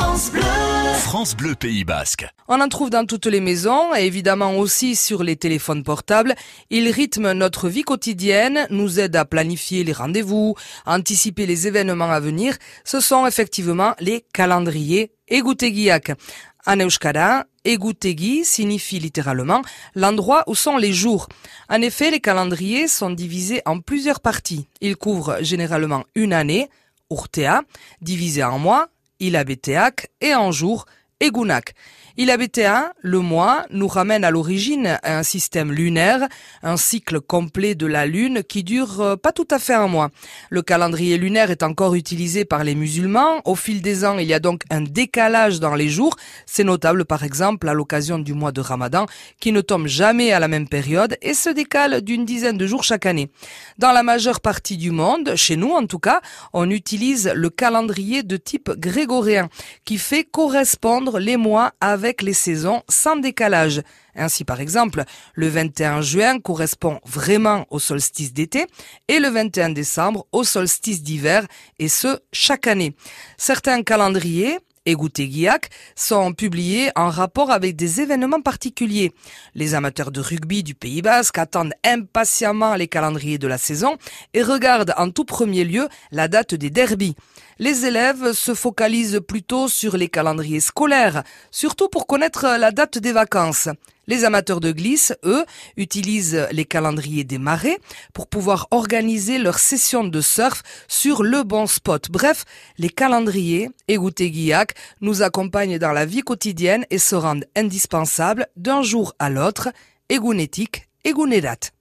[0.00, 0.42] France Bleu.
[0.94, 2.24] France Bleu Pays Basque.
[2.46, 6.36] On en trouve dans toutes les maisons et évidemment aussi sur les téléphones portables.
[6.70, 10.54] Il rythme notre vie quotidienne, nous aide à planifier les rendez-vous,
[10.86, 12.56] à anticiper les événements à venir.
[12.84, 16.12] Ce sont effectivement les calendriers egutegiak.
[16.64, 19.62] En euskara, egutegi signifie littéralement
[19.96, 21.26] l'endroit où sont les jours.
[21.68, 24.68] En effet, les calendriers sont divisés en plusieurs parties.
[24.80, 26.70] Ils couvrent généralement une année,
[27.10, 27.62] urtea,
[28.00, 28.90] divisé en mois,
[29.20, 30.52] ilabeteak, et en
[31.20, 31.74] jours, egunak.
[32.18, 36.26] Ilabetea, le mois, nous ramène à l'origine à un système lunaire,
[36.64, 40.10] un cycle complet de la lune qui dure euh, pas tout à fait un mois.
[40.50, 43.40] Le calendrier lunaire est encore utilisé par les musulmans.
[43.44, 46.16] Au fil des ans, il y a donc un décalage dans les jours.
[46.44, 49.06] C'est notable par exemple à l'occasion du mois de Ramadan
[49.38, 52.82] qui ne tombe jamais à la même période et se décale d'une dizaine de jours
[52.82, 53.30] chaque année.
[53.78, 56.20] Dans la majeure partie du monde, chez nous en tout cas,
[56.52, 59.48] on utilise le calendrier de type grégorien
[59.84, 63.80] qui fait correspondre les mois avec les saisons sans décalage.
[64.14, 68.66] Ainsi, par exemple, le 21 juin correspond vraiment au solstice d'été
[69.06, 71.46] et le 21 décembre au solstice d'hiver,
[71.78, 72.94] et ce, chaque année.
[73.38, 79.12] Certains calendriers Egutegiak sont publiés en rapport avec des événements particuliers.
[79.54, 83.98] Les amateurs de rugby du Pays Basque attendent impatiemment les calendriers de la saison
[84.32, 87.16] et regardent en tout premier lieu la date des derbies.
[87.58, 93.12] Les élèves se focalisent plutôt sur les calendriers scolaires, surtout pour connaître la date des
[93.12, 93.68] vacances.
[94.08, 95.44] Les amateurs de glisse, eux,
[95.76, 97.78] utilisent les calendriers des marées
[98.14, 102.10] pour pouvoir organiser leur session de surf sur le bon spot.
[102.10, 102.44] Bref,
[102.78, 108.82] les calendriers, égoutté Guillac, nous accompagnent dans la vie quotidienne et se rendent indispensables d'un
[108.82, 109.68] jour à l'autre,
[110.08, 111.72] égounétique, égounédate.